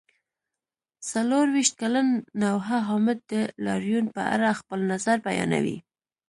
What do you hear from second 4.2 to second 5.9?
اړه خپل نظر بیانوي.